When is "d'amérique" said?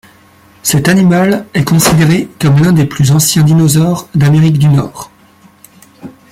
4.15-4.57